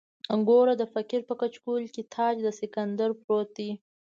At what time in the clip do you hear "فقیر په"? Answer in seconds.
0.93-1.33